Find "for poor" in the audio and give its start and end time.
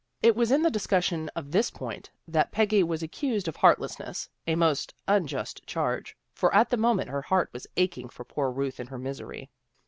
8.09-8.49